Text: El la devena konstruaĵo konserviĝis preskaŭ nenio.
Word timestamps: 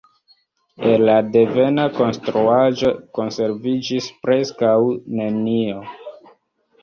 El 0.91 1.01
la 1.09 1.17
devena 1.33 1.83
konstruaĵo 1.97 2.89
konserviĝis 3.19 4.07
preskaŭ 4.23 4.73
nenio. 5.19 5.85